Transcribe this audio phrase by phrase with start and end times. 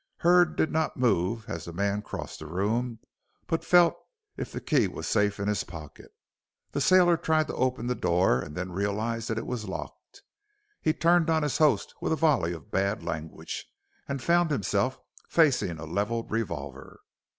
[0.21, 2.97] Hurd did not move as the man crossed the room,
[3.45, 3.95] but felt
[4.35, 6.11] if the key was safe in his pocket.
[6.71, 10.23] The sailor tried to open the door, and then realized that it was locked.
[10.81, 13.67] He turned on his host with a volley of bad language,
[14.07, 14.97] and found himself
[15.29, 17.01] facing a levelled revolver.